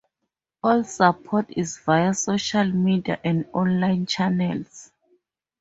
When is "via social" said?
1.77-2.63